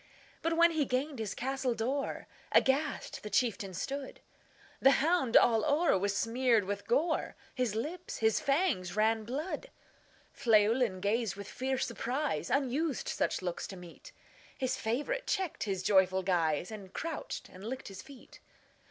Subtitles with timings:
[0.41, 4.19] But, when he gained his castle door, Aghast the chieftain stood;
[4.79, 9.69] The hound all o'er was smeared with gore, His lips, his fangs, ran blood.
[10.43, 14.11] Llewelyn gazed with fierce surprise; Unused such looks to meet,
[14.57, 18.39] His favorite checked his joyful guise, And crouched and licked his feet.